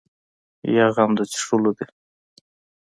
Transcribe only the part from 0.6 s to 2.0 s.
یا غم د څښلو ده.